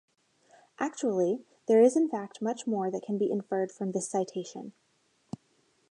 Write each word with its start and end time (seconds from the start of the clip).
Actually 0.79 1.45
there 1.67 1.79
is 1.79 1.95
in 1.95 2.09
fact 2.09 2.41
much 2.41 2.65
more 2.65 2.89
that 2.89 3.03
can 3.03 3.19
be 3.19 3.29
inferred 3.29 3.71
from 3.71 3.91
this 3.91 4.09
citation. 4.09 4.73